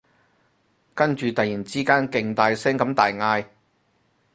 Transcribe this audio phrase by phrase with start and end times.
[0.95, 3.45] 跟住突然之間勁大聲咁大嗌